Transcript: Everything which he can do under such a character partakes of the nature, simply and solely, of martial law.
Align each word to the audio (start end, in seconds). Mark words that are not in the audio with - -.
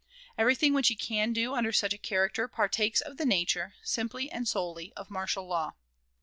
Everything 0.35 0.73
which 0.73 0.87
he 0.87 0.95
can 0.95 1.31
do 1.31 1.53
under 1.53 1.71
such 1.71 1.93
a 1.93 1.97
character 1.99 2.47
partakes 2.47 3.01
of 3.01 3.17
the 3.17 3.23
nature, 3.23 3.75
simply 3.83 4.31
and 4.31 4.47
solely, 4.47 4.91
of 4.97 5.11
martial 5.11 5.45
law. 5.45 5.75